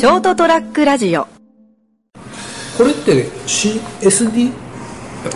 [0.00, 1.24] ショートトラックラジオ。
[2.78, 4.50] これって CSD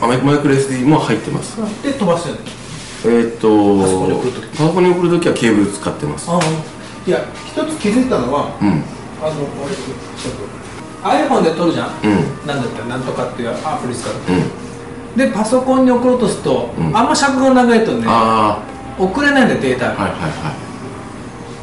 [0.03, 1.59] あマイマイクロ SD も入ってます。
[1.83, 2.41] で飛ばすよね。
[3.05, 3.83] えーっと
[4.57, 5.29] パソコンに送るとき。
[5.29, 6.31] はケーブル使ってます。
[6.31, 6.41] ああ
[7.07, 8.69] いや一つ気づいたのはうん。
[9.21, 10.49] あのあれちょっと
[11.11, 12.47] iPhone で撮るじゃん、うん。
[12.47, 15.19] なんだったらなんとかっていうアプリ使ううん。
[15.19, 16.97] でパソコンに送ろうとすると、うん。
[16.97, 18.63] あんま尺が長いとねあ
[18.99, 19.89] 送れないんだよデータ。
[19.89, 20.64] はいはいは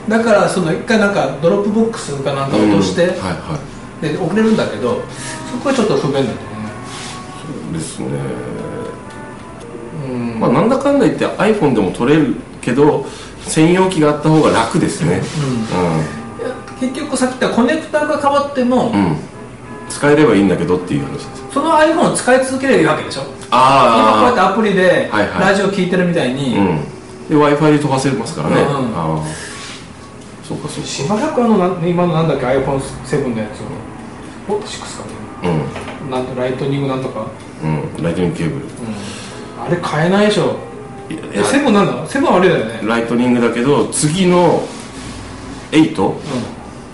[0.10, 3.60] だからその一回なんか Dropbox かなんかい落として、うんはいは
[4.02, 4.08] い。
[4.08, 5.02] で送れるんだけど
[5.52, 6.34] そこはちょっと不便だよね。
[7.74, 8.08] ですね。
[10.10, 10.40] うん。
[10.40, 13.06] まあなんだかんだ言って iPhone でも撮れるけど
[13.44, 15.22] 専用機があった方が楽ですね。
[16.40, 19.18] いや結局さっき言ったコネクターが変わっても、うん、うん、
[19.88, 21.44] 使えればいいんだけどっていう話です。
[21.54, 23.22] その iPhone を使い続ければいいわけでしょ？
[23.22, 25.42] 今こうやってあアプリではいはい。
[25.42, 26.80] ラジオ聞いてるみたいに、あうん。
[27.30, 28.98] で w i f i で飛ばせますからね、うんうん。
[28.98, 29.51] ああ
[30.52, 34.54] そうかそうしばらくあのなん今のなんだっけ iPhone7 のやつを。
[34.54, 35.64] お6かね。
[36.02, 37.28] かなんと Lightning なんとか、
[37.64, 37.82] うん。
[37.96, 38.66] うん Lightning ケーブル。
[39.64, 40.58] あれ買えないでしょ。
[41.10, 42.06] いやえ seven なんだ。
[42.06, 42.82] seven はあれだよね。
[42.84, 44.68] Lightning だけど次の
[45.72, 45.96] 8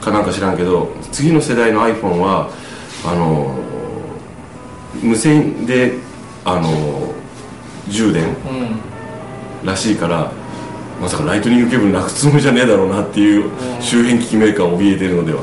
[0.01, 2.51] かなんか知らんけど次の世代の iPhone は
[3.05, 3.55] あの
[5.01, 5.95] 無線で
[6.45, 6.69] あの
[7.89, 8.79] 充電うん、うん。
[9.65, 10.31] らしいから
[11.01, 15.41] まさかライトニングケーブルなくすつもりじゃねえだろうなっていううん周辺機器メーカーを怯えているのでは。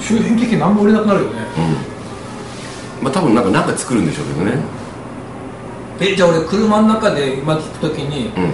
[0.00, 1.36] 周辺機器何も売れなくなるよね。
[3.00, 3.04] うん。
[3.04, 4.52] まあ多分なんかなんか作るんでしょうけどね。
[6.00, 8.52] えじゃあ俺車の中で今聞くときにうん。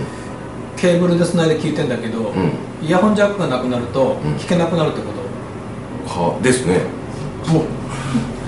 [0.77, 2.52] ケーブルでつないで聞いてんだけど、うん。
[2.83, 4.34] イヤホンジャックがなくなるとうん。
[4.36, 5.12] 聞けなくなるってこ
[6.08, 6.80] と、はですね。
[7.52, 7.64] もう。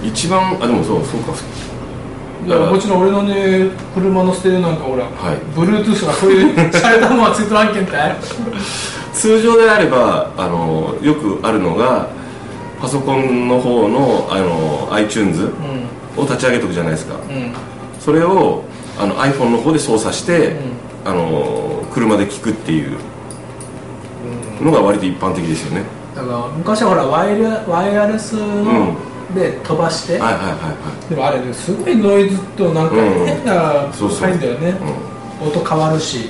[0.02, 1.32] 一番あでもそうそうか
[2.46, 5.36] いやもちろん俺のね車のステレオなんかほら、はい。
[5.58, 8.16] Bluetooth がそういう洒落たものはついてる案件かい？
[9.12, 12.08] 通常であればあのよくあるのが
[12.80, 17.16] パソコンの方のあの iTunes うを立ち上げとくじゃないですか。
[17.16, 17.52] んうん。
[17.98, 18.62] それを
[18.98, 20.56] あの iPhone の方で操作して、う
[21.04, 22.96] あの車で聞くっていう
[24.62, 25.84] のが割と一般的ですよね。
[26.14, 28.94] だから昔はほらワイヤワイヤレスの
[29.34, 34.28] で飛ばして、はいはいはいはでもあれねすごいノイズとなんかうん変なそうそう。
[34.28, 34.74] 入んだよね。
[35.40, 36.28] 音変わるし。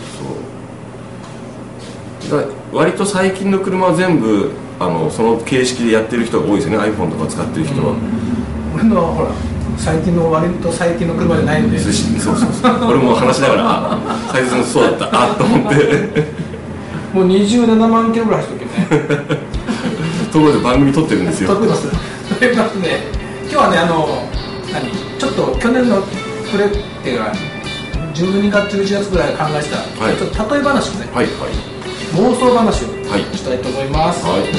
[2.22, 2.40] そう。
[2.40, 6.88] だから割と最近の車は全部あのその形式でやってる人が多いですよね。
[6.88, 7.94] iPhone とか使ってる人は、
[8.74, 9.30] 俺のほら
[9.76, 11.78] 最近の割と最近の車じゃないんで。
[11.78, 11.92] そう
[12.36, 12.88] そうそう。
[12.88, 13.98] 俺も話しながらあ
[14.32, 15.22] 斉藤さんそうだった。
[15.22, 16.46] あっと思って。
[17.12, 19.40] もう27万キロぐらい走っとけね。
[20.32, 21.48] ところで番組撮ってるんですよ。
[21.54, 23.00] 得ですということで
[23.44, 24.06] 今日はねあの
[24.70, 24.92] 何？
[25.18, 26.02] ちょっと去年の
[26.52, 26.68] プレっ
[27.02, 27.32] ていうか
[28.12, 30.16] 12月11月ぐらい考えてた、はい。
[30.16, 31.26] ちょっと例え話をねはい。
[31.26, 31.32] はい
[32.14, 33.22] 妄想話をはい。
[33.36, 34.56] したいと思います、はいお願い。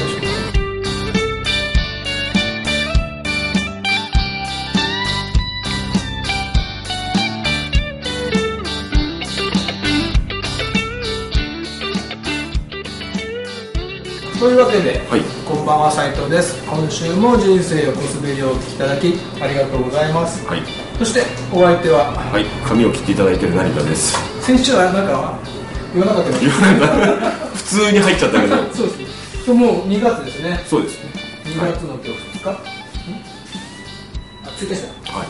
[14.40, 16.62] というわけで、はいこんばんは斉藤です。
[16.66, 20.46] 今週も人生横滑りをお聞きいただきありがとうございます。
[20.46, 20.62] はい。
[21.00, 21.22] そして
[21.56, 22.44] お相手ははい。
[22.68, 24.18] 髪を切っていただいてる成田です。
[24.44, 25.40] 先週はなんか
[25.94, 26.80] 言わなかったけど言わない
[27.22, 28.56] な普通に入っちゃったけど。
[28.76, 29.08] そうで
[29.46, 29.52] す。
[29.54, 30.64] もう2月ですね。
[30.68, 31.12] そうですね。
[31.46, 32.10] 2月の今日
[32.40, 32.60] 2日、んあ
[34.52, 35.16] 1日だ。
[35.18, 35.28] はい。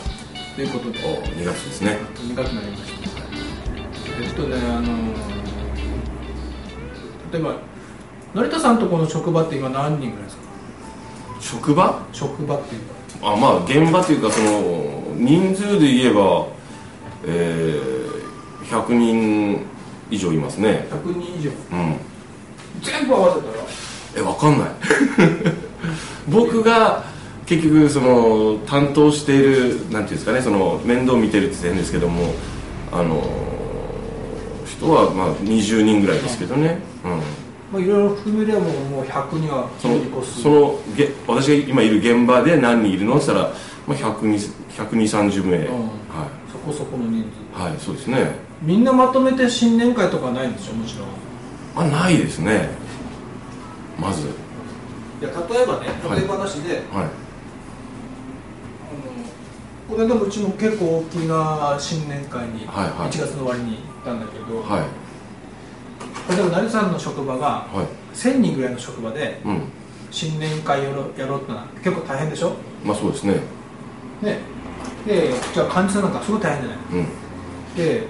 [0.56, 0.98] ということで。
[1.06, 1.98] お2月ですね。
[2.26, 2.98] 2月になりました。
[4.18, 5.38] えっとねあのー
[7.30, 7.56] 例えば
[8.34, 10.42] 成田さんとこの職場って今何人ぐらいですか？
[11.40, 12.02] 職場？
[12.12, 13.32] 職場っていうか。
[13.32, 16.46] あまあ現場というかその人数で言えば
[17.24, 19.60] えー、100人
[20.10, 20.86] 以上いますね。
[20.90, 21.50] 100人以上。
[21.72, 21.96] うん。
[22.82, 23.54] 全部合わせたら？
[24.16, 24.68] えわかんない。
[26.28, 27.04] 僕が
[27.46, 32.34] 結局その担当しているなんていうんですかねその面倒見てるって言って変ですけども
[32.92, 33.22] あの
[34.66, 37.20] 人はまあ20人ぐらいですけどね、うん、
[37.72, 43.54] まあいろいろ含めればもうもう100にはそのに越すそのげ私が今いる現場で何人いるのって言ったら、
[43.86, 45.88] まあ、12030名、うん。
[46.08, 47.22] はそこそこの人
[47.54, 47.60] 数。
[47.60, 48.36] い、はい、そうですね。
[48.62, 51.86] みんなまとめて新年会とかないんでしょもちろん。
[51.86, 52.70] あないですね。
[53.98, 54.28] まず。
[54.28, 54.30] い
[55.24, 56.20] や例えばねはい。
[56.20, 56.84] 例え話で、はい。
[56.84, 57.10] あの
[59.90, 63.10] これでもうちも結構大きな新年会にはいはい。
[63.10, 65.07] 1月の終わりに行ったんだけど、はい
[66.28, 68.16] 例えば成さんの職場がはい。
[68.16, 69.62] 1000人ぐらいの職場でうん。
[70.10, 72.52] 新年会やろうやろうってのは結構大変でしょ？
[72.84, 73.34] まあそうですね。
[74.22, 74.38] ね。
[75.06, 77.06] でじゃあ幹事さんなんかすごい大変じゃないうん。
[77.76, 78.02] で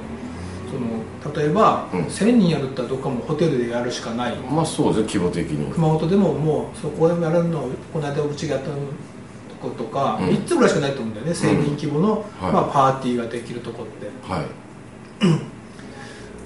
[0.71, 2.01] その例えば、うん。
[2.05, 4.37] 1000人やるったらどっかもうホテルでやるしかない。
[4.37, 5.73] まあそうですね規模的に。
[5.73, 8.77] 熊本でももうそこでやるのこの間うちがやったと
[9.61, 10.29] ことか、うん。
[10.29, 12.53] 3つぐらいしかないと思うんだよね1000人規模の、はい。
[12.53, 14.07] まあ、パーティーができるとこって。
[14.33, 14.45] はい。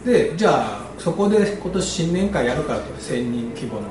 [0.07, 3.83] でじゃあそこで今年新年会やるからと1000人規模の。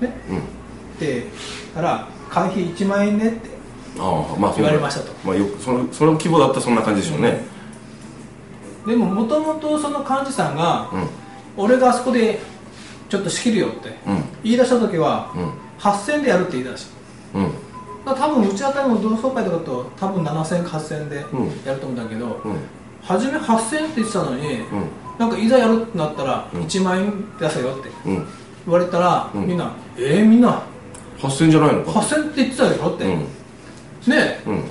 [0.00, 0.16] ね。
[0.30, 0.98] うん。
[0.98, 1.26] で
[1.74, 3.50] から会費1万円ねって
[3.98, 5.12] ああまあそう言われましたと。
[5.24, 7.44] まあよくそのその規模だったらそんな感じでしょうね。
[8.86, 11.08] でももともとその幹事さんが、うん。
[11.56, 12.38] 俺があそこで
[13.08, 14.24] ちょっと仕切るよってうん。
[14.42, 15.52] 言い出した時は、うん。
[15.78, 16.86] 8000円でやるって言い出し
[17.32, 17.38] た。
[17.38, 17.50] うん。
[18.04, 21.46] 多分うちあたりの同窓会とかと多分7000円か8000円でうん。
[21.64, 22.56] やると思うんだけど、うん。
[23.02, 24.66] 初め8000円って言ってたのに、うん
[25.18, 26.60] なんかいざやるってなったらうん。
[26.62, 28.26] 1万円出せよってうん。
[28.66, 29.46] 言われたら、うん。
[29.46, 30.62] みんな「えー、みんな
[31.18, 33.10] 8000じゃないのか8000円って言ってたよ」って、うん。
[33.12, 33.26] ね
[34.08, 34.42] え。
[34.46, 34.64] うん。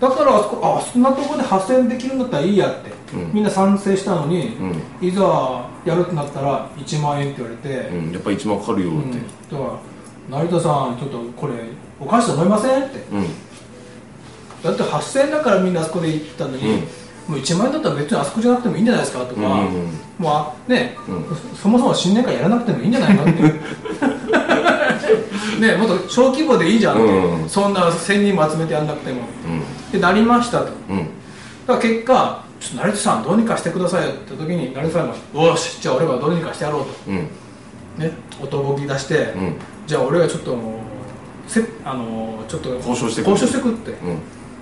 [0.00, 3.30] だからあそこあそんなところで8000円できるんだったらいいやって、うん。
[3.32, 4.56] みんな賛成したのに、
[5.00, 8.12] ういざやるってなったら1万円って言われて、うん。
[8.12, 9.00] やっぱ1万かかるようん。
[9.00, 9.18] って
[9.50, 11.54] だから成田さんちょっとこれ
[11.98, 12.98] おかしいと思いませんって。
[13.12, 13.26] うん。
[14.62, 16.88] だって8000円だからみんなあそこで行ったのに、うん
[17.28, 19.50] もう1万円だったら別にあそこじゃなくてもいいんじゃないですかとか、うんう
[19.84, 19.90] ん
[20.66, 21.24] ね、うん。
[21.54, 23.32] そそもそも新年会やらなくてもいいんじゃないのって。
[25.60, 27.42] ねもっと小規模でいいじゃんって、うん。
[27.42, 29.20] うんそんな1000人も集めてやんなくても。
[29.46, 29.60] うん。
[29.60, 30.64] ってなりましたと。
[30.64, 31.06] だかうん
[31.66, 35.14] ら結果ちょっと成田さんどうにかしてくださいよって時に成田さんが
[35.44, 36.92] 「よしじゃあ俺がどうにかしてやろう」と。
[37.08, 37.28] うん。
[37.98, 38.10] ね
[38.42, 39.54] 音ボギ出して、うん。
[39.86, 40.56] じゃあ俺がちょっと
[41.46, 43.96] せあのちょっと交渉してく交渉してくって、うん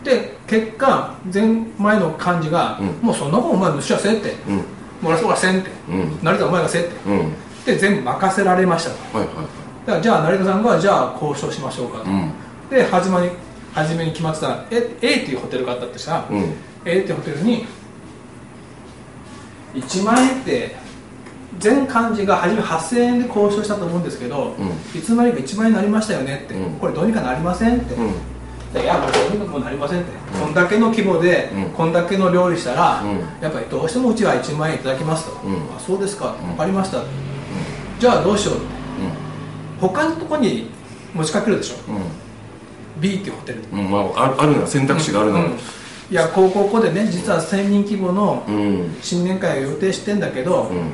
[0.06, 1.42] で結果前
[1.78, 2.86] 前の幹事が、うん。
[3.06, 4.56] もうそんなもんお前主はせんって、うん。
[4.56, 6.18] もう俺はせんって、うん。
[6.22, 7.10] 成田お前がせんって。
[7.10, 7.32] うん。
[7.66, 9.18] で全部任せられましたと。
[9.18, 9.42] はいはいは
[9.86, 12.32] だからじゃあ成田さんがじゃあ交渉しましょうかと、いうん。
[12.70, 13.30] で始まり
[13.74, 16.54] 初めに決まってたえ A っていうホテルがあったとしたら、うん。
[16.84, 17.66] A っていうホテルに
[19.74, 20.76] 1万円って
[21.58, 24.54] 全幹事が初め8000円で交渉したと思うんですけど、
[24.94, 26.78] ういつの間にか1万円になりましたよねって、うん。
[26.78, 28.12] これどうにかなりませんって、うん。
[28.12, 28.18] で
[28.74, 31.70] いやもうどうにかもうなりませんって、こんだけの規模で、うん。
[31.70, 33.18] こんだけの料理したら、うん。
[33.40, 35.54] やっぱりどうしてもうちは1万円いただきますと、うん。
[35.74, 36.46] あそうですか、ん。
[36.48, 37.02] 分かりました、
[37.98, 38.56] じゃあどうしよう。
[38.56, 38.66] って
[39.80, 40.68] 他のとこに
[41.14, 41.92] 持ちかけるでしょ。
[41.92, 43.00] うん。
[43.00, 43.62] B っていうホテル。
[43.72, 45.42] まあああるな選択肢があるなう。
[45.42, 45.52] ん。
[46.10, 48.96] いやこうこうこうでね実は1000人規模のうん。
[49.00, 50.92] 新年会を予定してんだけど、うん。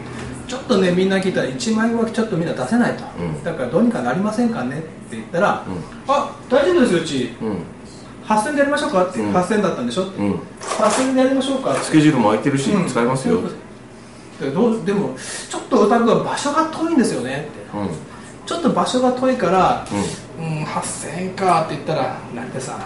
[0.49, 3.45] ちょっとねみんな聞いたら1万円はちょっとみんな出せないと、うん。
[3.45, 6.13] だからどうにかなりませんかねって言ったら、うん。
[6.13, 7.31] あ大丈夫ですようち。
[7.41, 7.57] うん。
[8.27, 9.35] 8000円でやりましょうかって、うん。
[9.35, 10.35] 8000円だったんでしょって、うん。
[10.61, 12.87] 8000円でやりましょうかスケジュールも空いてるしうん。
[12.87, 13.41] 使えますよ。
[14.41, 15.15] でどうでも
[15.49, 17.79] ちょっとお宅は場所が遠いんですよねって。
[17.79, 17.89] うん。
[18.45, 22.77] ちょっと場所が遠いからううん8000円かって言ったら成田さん。
[22.77, 22.81] ん。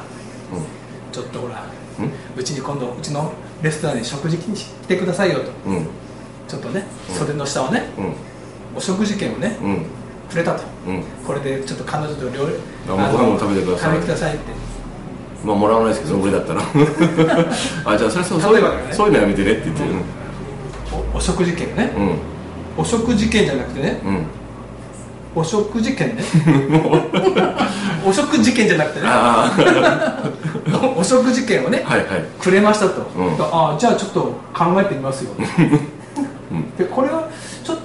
[1.10, 1.64] ちょっとほら
[1.98, 2.10] うん。
[2.40, 3.32] うちに今度うちの
[3.62, 5.50] レストランに食事に来てくださいよと。
[5.66, 5.86] うん。
[6.46, 7.14] ちょっとねうん。
[7.14, 8.14] 袖の下をねうん。
[8.76, 9.86] お食事券をねうん
[10.30, 10.62] くれたと。
[10.86, 11.02] うん。
[11.26, 12.54] これでちょっと彼女と料理
[12.88, 13.90] あもうご飯も食べてください。
[13.90, 14.44] 食べてくださいって。
[15.44, 16.62] まあもらわないですけど俺だったら。
[17.84, 18.44] あじゃあそれそうね。
[18.90, 19.82] そういうのやめてねって言って
[21.14, 21.92] おお食事券ね。
[21.96, 22.18] うん。
[22.78, 24.00] お食事券じゃなくてね。
[24.04, 24.26] うん。
[25.34, 26.24] お食事券ね。
[28.06, 29.06] お食事券じゃなくてね。
[29.08, 29.52] あ
[30.96, 31.84] お食事券をね。
[31.86, 32.24] あはいはい。
[32.40, 33.34] くれましたと、うん。
[33.40, 34.20] ああじゃあちょっと
[34.54, 35.32] 考えてみますよ、
[36.78, 37.25] でこれは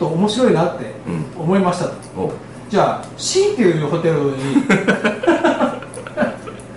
[0.02, 1.26] と面白いなってうん。
[1.44, 1.92] 思いましたと。
[2.18, 2.32] お
[2.70, 4.64] じゃあ C っていうホテルに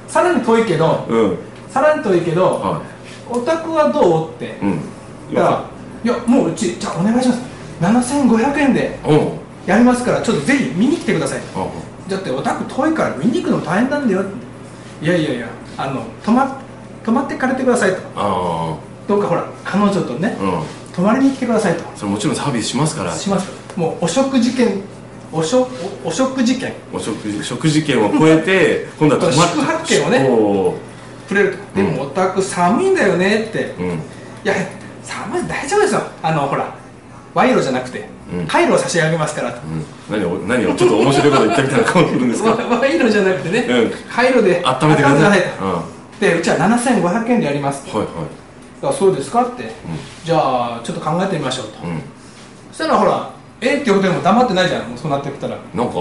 [0.09, 1.37] さらに遠いけどうん。
[1.71, 2.81] さらに遠いけど、は
[3.31, 4.28] お宅はどう？
[4.28, 4.45] って。
[4.45, 4.81] いうん。
[5.35, 5.64] だから
[6.04, 7.40] いやもううちじゃあお願いします。
[7.81, 8.99] 7500円で
[9.66, 11.40] やりますからちょっとぜひ見に来てください。
[11.57, 11.66] あ
[12.09, 14.23] だってお宅遠いから見に行くの大変なんだよ
[15.02, 15.47] いやいやいや
[15.78, 16.57] あの泊ま
[17.02, 17.97] 泊まって借りてくださいと。
[18.16, 18.75] あ
[19.08, 20.37] どうかほら彼女とね
[20.94, 21.82] 泊まりに来てくださいと。
[21.96, 23.12] それもちろんサービスしますから。
[23.12, 23.50] します。
[23.76, 24.80] もうお食事券
[25.32, 25.68] おしょ
[26.04, 26.73] おお食事券。
[26.92, 30.28] お食事食事券を超えて 今度は泊まっ宿泊券をね。
[30.30, 30.75] お
[31.28, 31.80] くれると。
[31.80, 31.96] でうん。
[31.96, 33.88] もお宅寒いんだよねって、うん。
[34.44, 34.54] や
[35.02, 36.02] 寒い大丈夫ですよ。
[36.23, 36.73] あのほら
[37.34, 38.46] 賄賂じゃなくて、うん。
[38.46, 39.58] カイロを差し上げますからと。
[40.11, 40.20] うん。
[40.20, 42.50] 何を何をちょっと面白いこと言ったみたいな顔するんですか？
[42.54, 43.92] わ賄賂じゃなくてね、うん。
[44.14, 45.42] カイロで温めてください。
[45.61, 45.73] うん。
[45.73, 45.82] は
[46.20, 47.82] でうちは7500円でやります。
[47.88, 48.06] いはい
[48.88, 49.45] あそうですか？
[49.45, 49.71] って、
[50.25, 52.03] じゃあちょっと考えてみましょうと、うん。
[52.71, 54.88] そしたらほら A っていうホテルも黙ってないじゃん。
[54.88, 55.95] もうそうなってきたら、なんか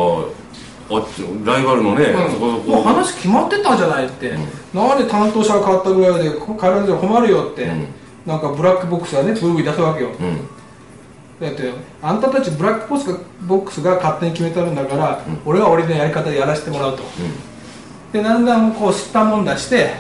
[0.90, 2.32] あっちライバルのね、うん。
[2.32, 2.72] そこそこ。
[2.72, 4.34] もう話決まってたじゃないって、
[4.74, 7.88] なんで担当者が変わったぐらいでこ帰られて困るよって、うん。
[8.26, 10.10] なんかブラックボックスがねブーブー出すわけよ。
[10.10, 10.48] うん。
[11.40, 17.04] だってあんたたちブラックボックスがボックスが勝手に決めてるんだから、俺は俺のやり方でやらせてもらうと。
[18.14, 19.94] でだんだんこう吸ったもんだして、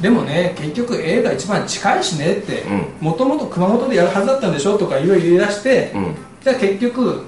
[0.00, 6.14] でもね結局 A が一番近いしねってうもともと熊本でやるはずだったんでしょとかいろいろ言い出して、うん。
[6.42, 7.22] じゃあ結局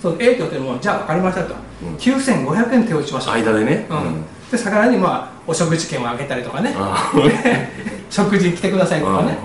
[0.00, 1.96] その A って言ってもじゃあ分かりましたと、うん。
[1.96, 3.32] 9500円手を打ちました。
[3.32, 3.86] 間でね。
[3.90, 4.24] うん。
[4.50, 6.72] でさらにまあお食事券をあげたりとかね。
[6.76, 7.12] あ
[8.08, 9.36] 食事に来てくださいとかね。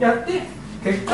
[0.00, 0.42] やって
[0.82, 1.12] 結果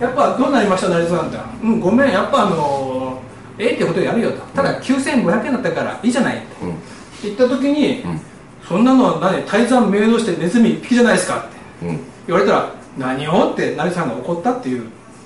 [0.00, 1.38] やっぱどうなりました成田さんって。
[1.62, 3.20] うんごめんやっぱあの
[3.58, 4.38] A ってことをやるよと。
[4.56, 6.46] ただ9500円だったからいいじゃないって。
[6.62, 6.74] うん。
[7.22, 8.20] 言った時に、うん
[8.68, 9.42] そんなのは何？
[9.44, 11.48] 泰山命令してネズミ一匹じゃないですかって。
[11.86, 12.00] うん。
[12.26, 13.50] 言われたら何を？
[13.52, 14.84] って成田さんが怒ったっていう。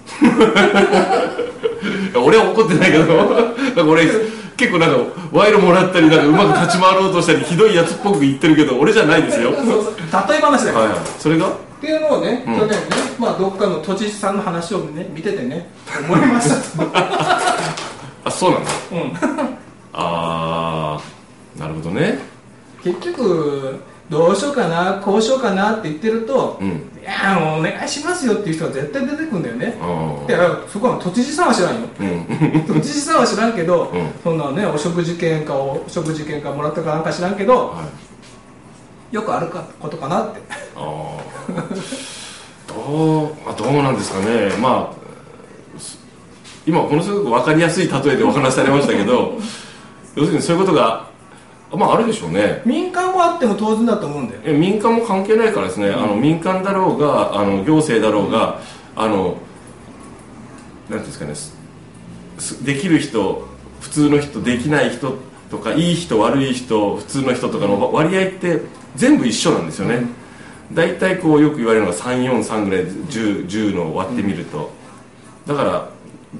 [2.24, 3.04] 俺は怒ってないけど。
[3.04, 3.28] なん
[3.74, 4.06] か俺
[4.56, 4.96] 結構なんか
[5.32, 9.52] 賄賂もらったりなんかうまく立ち回ろうとしたりひどいやつっぽく言ってるけど俺じゃないですよ。
[9.52, 9.94] はいそうそう
[10.28, 10.98] 例え話だから、はい。
[11.18, 11.48] それが？
[11.48, 12.54] っていうのをね、うん。
[12.58, 12.76] 去年ね、
[13.20, 15.68] まあ、どっかの都知事さんの話をね見ててね
[16.08, 16.56] 思いました。
[16.84, 16.90] と、
[18.24, 19.12] あそうなんだうん、
[19.94, 21.00] ああ
[21.60, 22.18] なるほどね
[22.82, 26.68] 結局どうしようかなこうしようかなって言ってると、うん。
[26.68, 26.72] い
[27.04, 29.78] やもうお願いしますよっていう人が絶対出てくるんだよね。
[29.80, 30.36] あで
[30.68, 31.88] そこは都知事さんは知らんよ。
[31.98, 32.64] あうん。
[32.66, 34.10] 都知事さんは知らんけど、うん。
[34.22, 37.84] そんなねお食事券かお食事券かもらったかなんか知らんけどは
[39.12, 39.14] い。
[39.14, 40.40] よくあるかことかなって。
[40.76, 41.18] ああ
[42.66, 44.50] どうあどうなんですかね。
[44.60, 45.98] まあす
[46.66, 49.38] 今ものすごく分かりやすい例えでお話しされましたけど
[50.14, 51.07] 要するにそういうことが
[51.72, 52.62] まああるでしょうね。
[52.64, 58.60] 民間はあっても当然だと思うんだよえ民間も関係ないからですね、あの民間だろうがあの行政だろうが、
[58.96, 59.36] あの
[60.88, 61.34] なんですかね。
[62.64, 63.46] できる人
[63.80, 65.18] 普通の人できない人
[65.50, 68.62] とかいい人悪い人普通の人とかの割合って
[68.96, 70.02] 全部一緒なんですよね、
[70.72, 74.70] 大体こうよく言われるのが343ぐらいで 10, 10の割ってみると、
[75.46, 75.90] だから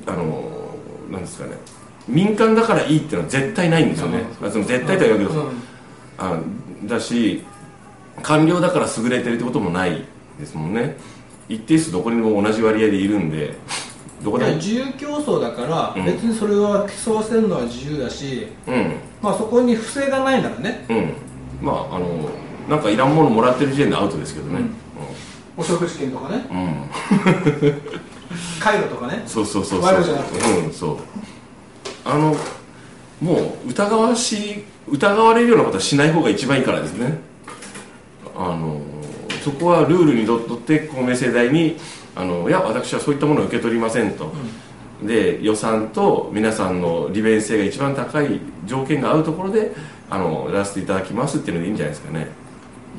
[0.07, 0.77] あの
[1.11, 1.53] なんですかね
[2.09, 5.63] 民間だからいいっていうのは絶対ないんですよね、まあ、その絶対とは言うけど、うん。
[6.19, 6.41] あ
[6.85, 7.45] だし
[8.23, 10.05] 官僚だから優れてるってこともない
[10.39, 10.97] ですもんね。
[11.49, 13.55] 一定数どこにも同じ割合でいるんで
[14.23, 14.57] どこでも。
[14.57, 16.05] 自由競争だから、うん。
[16.05, 18.97] 別にそれは競わせるのは自由だし、うん。
[19.23, 20.85] まあ、そこに不正がないならね。
[20.89, 21.13] うん。
[21.63, 22.29] まああの
[22.69, 24.61] なんかいらんものもらってる時点でアウトですけどね。
[25.57, 26.47] お食事券とかね。
[26.51, 27.81] うん、う ん
[28.61, 29.23] カイロとかね。
[29.27, 30.65] そうそうそうそう。
[30.65, 30.97] うんそう
[32.09, 32.35] あの
[33.21, 37.19] もう疑わしい疑われるようなことはしない方が一番いいからですね。
[38.35, 38.81] あの
[39.45, 41.77] そこはルールにとって公明正大に
[42.17, 44.33] あのいや私はそういったものを受け取りませんと、
[45.03, 49.75] で予算と皆さんの利便性が一番高い条件が合うところで
[50.09, 52.29] あのやらせていただきますっていうのでいいんじゃないですかね。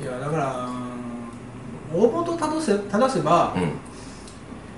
[0.01, 0.69] いやだから
[1.91, 3.71] 大元を正せ正せばうん。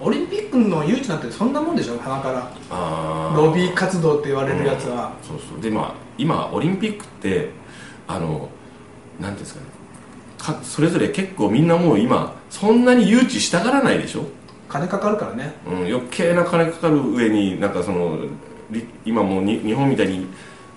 [0.03, 2.51] オリンピックの誘致なんてそんなもんでしょ鼻から。
[2.69, 5.61] あロビー活動って言われるやつは、そうそう。
[5.61, 7.49] でまあ今オリンピックって
[8.07, 8.49] あの
[9.19, 9.67] なんていうんですかね。
[10.37, 14.25] かそれぞれ結構みんなもう今そんなに誘致したがらないでしょ、
[14.67, 15.53] 金かかるからね。
[15.67, 18.17] うん、余計な金かかる上になんかその
[18.69, 20.27] り今もうに日本みたいに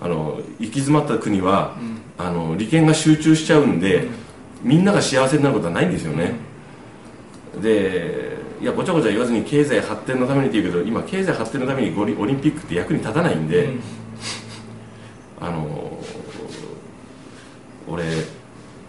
[0.00, 1.76] あの行き詰まった国は、
[2.18, 4.06] あの利権が集中しちゃうんで、
[4.62, 6.34] みんなが幸せになることはないんですよね、
[7.62, 8.23] で
[8.60, 13.80] いやごちゃごちゃ言わずに経済発展のためにって言うけど今経済発展のためにオリンピックって役に立たないんで、うん。
[15.40, 15.98] あの
[17.88, 18.04] 俺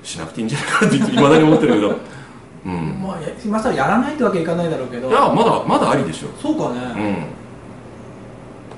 [0.03, 1.95] しなくていいんじゃないかなっていまだに思ってるけど、
[2.65, 5.09] うん、まあや今更やらないってわけいかないだろうけど。
[5.09, 6.27] いやまだまだありでしょ。
[6.41, 7.25] そうかね、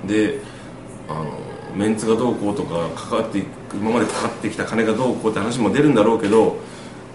[0.04, 0.40] うん、で
[1.08, 1.26] あの
[1.76, 6.58] メンツがどうこうとか関わって今までかかってきた金がどうこうって話も出るんだろうけど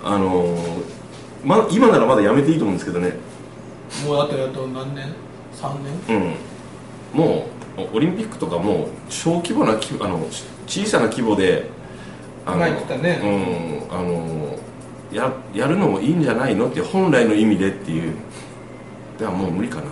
[0.05, 0.57] あの、
[1.45, 3.17] ま、今ならまだやめていいと思うんですけどね、
[4.07, 5.13] もうだってあと何年
[5.55, 6.17] ？3年？
[7.15, 7.47] うん、も
[7.77, 10.27] うオリンピックとかもう小規模な規あの
[10.67, 11.71] 小さな規模で
[12.47, 13.21] あの、ね。
[13.91, 14.59] うん、あの
[15.13, 18.15] ややるのもいいんじゃないのって本来の意味でっていう。
[19.19, 19.89] ではもう無理かな、うん。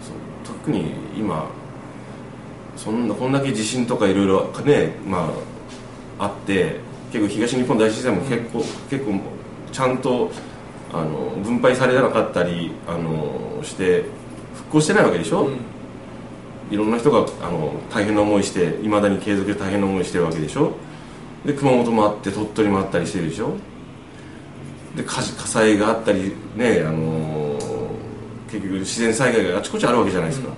[0.00, 0.56] そう。
[0.56, 1.46] 特に今
[2.76, 5.30] そんなこんだけ地震とかいろいろねま
[6.18, 6.80] ああって
[7.12, 8.58] 結構東日本大震災も結構、
[8.90, 9.20] 結構
[9.70, 10.30] ちゃんと
[10.94, 14.04] あの分配されなかったりあのして
[14.54, 15.56] 復興してないわけでしょ、うん。
[16.70, 20.72] いろんな人があの大変な思いしていまだに継続で大変な思いしてるわけでしょ？
[21.44, 23.56] で熊本もあって鳥取もあったりしてるでしょ？
[24.96, 27.58] で火事火災があったりねあの
[28.46, 30.48] 結局自然災害があちこちあるわけじゃないですか、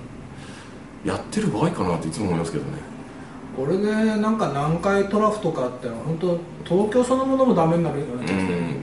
[1.03, 2.77] やってる場合かなっていつも思いますけどね。
[3.57, 8.31] これでなんか南海トラフとかあって本当東京そのものもダメになるよね、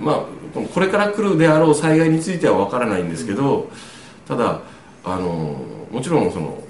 [0.00, 0.04] うん。
[0.04, 0.24] まあ
[0.62, 3.68] これから来るであろう災害については分からないんですけど、
[4.26, 4.60] ただ
[5.04, 6.62] あのもちろんその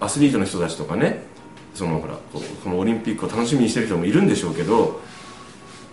[0.00, 1.22] アスリートの人たちとかね
[1.74, 2.14] そのほら
[2.64, 5.00] このオリンピックを楽しみにしてる人もいるんでしょうけど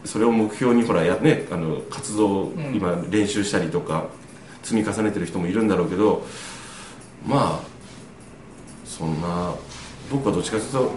[0.03, 2.73] それを目標にほらや、ね、あの活動、ん。
[2.73, 4.07] 今練習したりとか
[4.63, 6.25] 積み重ねてる人もいるんだろうけど
[7.25, 7.69] まあ
[8.85, 9.53] そんな
[10.11, 10.91] 僕はどっちかというと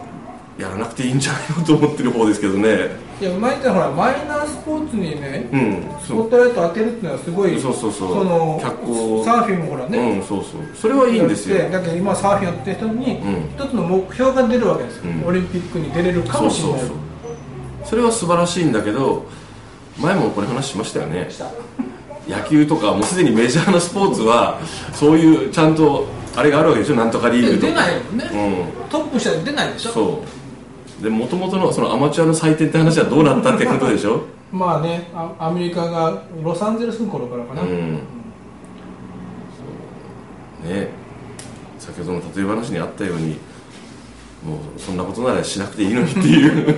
[0.58, 2.90] やらなくていいんじゃないのと思ってる方ですけどね
[3.22, 5.86] いや前ってほらマイナースポーツにねうん。
[6.02, 9.24] スそうポットライト当てるっていうのはすごいそうそうそうその脚光。
[9.24, 10.60] サーフィンもほらね、うんそうそう。
[10.74, 11.70] それはいいんですよ。
[11.70, 13.50] だけど今サーフィンやってる人にうん。
[13.54, 15.28] 一つの目標が出るわけですよ、うん。
[15.28, 16.80] オリンピックに出れるかそうもしれない。
[16.80, 16.96] そうそう
[17.84, 19.24] それは素晴らしいんだけど
[19.98, 21.28] 前もこれ話しましたよね。
[21.30, 21.46] した。
[22.26, 24.58] 野球とかもうすでにメジャーなスポーツは
[24.92, 26.96] そういうちゃんとあれがあるわけでしょ？
[26.96, 27.72] なんとかリーグとか。
[27.72, 28.88] 出ないもんね、うん。
[28.88, 29.90] トップしたら出ないでしょ？
[29.92, 30.41] そう
[31.02, 34.22] でもともとのそのアマチュアの祭典って話はどうなったってことでしょ？
[34.52, 37.94] まあねあアメリカがロサンゼルスの頃からかな、うん。
[40.64, 40.88] ね。
[41.78, 43.30] 先ほどの例え話にあったように
[44.46, 46.76] もうそんなことならしなくていいのにっていう。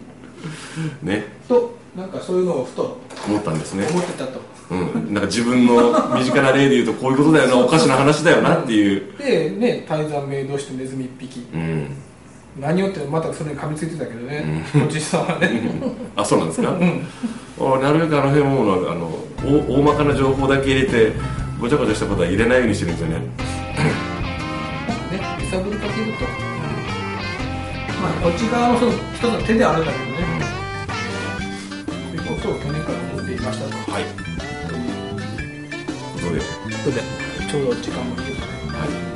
[1.02, 1.26] ね。
[1.46, 3.86] となんかそういうのをふと思ったんですね。
[3.90, 4.40] 思ってたと。
[4.70, 11.46] うん、なんか自分の身近な例で言うとこういうことだよなおかしな話だよなっていう、でね泰山明堂してネズミ一匹。
[11.52, 11.96] うん、
[12.60, 15.62] 何をってまたそれに噛みついてたけどね、おじさんはね、
[16.14, 17.06] あそうなんですか、うん。
[17.58, 19.10] あなるべくあの辺もあの
[19.42, 21.12] 大大まかな情報だけ入れて
[21.58, 23.20] ごちゃごちゃしたことは入れないようにしてるんですよね。
[23.20, 23.26] ね
[25.40, 26.24] 揺さぶりかけると、
[28.02, 30.18] まあこっち側のその一つの手であるんだけどね、
[31.86, 33.90] ということを去年から思っていましたと。
[33.90, 34.04] はい。
[36.20, 36.40] どうで？
[36.84, 37.00] というで？
[37.50, 38.44] ちょうど時間もいいので、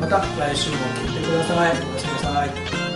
[0.01, 1.71] また来週も聞いてください。
[1.71, 2.96] おやすみなさい